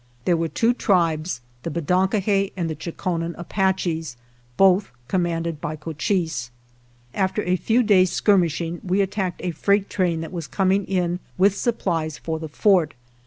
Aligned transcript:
There 0.25 0.35
were 0.35 0.47
two 0.47 0.73
tribes— 0.73 1.41
the 1.61 1.69
Bedonkohe 1.69 2.53
and 2.57 2.67
the 2.67 2.75
Chokonen 2.75 3.35
Apaches, 3.37 4.17
both 4.57 4.89
commanded 5.07 5.61
by 5.61 5.75
Cochise. 5.75 6.49
After 7.13 7.43
a 7.43 7.55
few 7.55 7.83
days' 7.83 8.11
skirmishing 8.11 8.81
we 8.83 9.01
attacked 9.01 9.41
a 9.43 9.51
freight 9.51 9.91
train 9.91 10.21
that 10.21 10.31
was 10.33 10.47
coming 10.47 10.85
in 10.85 11.19
with 11.37 11.55
supplies 11.55 12.17
for 12.17 12.39
the 12.39 12.49
Fort. 12.49 12.95